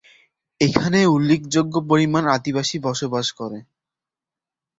[0.61, 3.59] এখানে উল্লেখযোগ্য পরিমাণে আদিবাসী বসবাস করে।